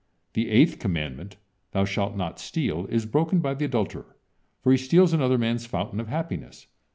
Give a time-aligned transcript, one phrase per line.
[0.33, 1.37] The eighth commandment:
[1.73, 4.15] "Thou shalt not steal," is broken by the adulterer,
[4.63, 6.65] for he steals another man's fountain of happiness.